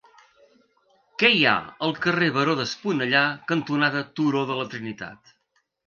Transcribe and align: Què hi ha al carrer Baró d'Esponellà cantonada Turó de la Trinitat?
Què 1.23 1.31
hi 1.35 1.43
ha 1.51 1.53
al 1.89 1.93
carrer 2.07 2.31
Baró 2.39 2.57
d'Esponellà 2.63 3.25
cantonada 3.53 4.05
Turó 4.21 4.45
de 4.53 4.63
la 4.63 4.71
Trinitat? 4.77 5.41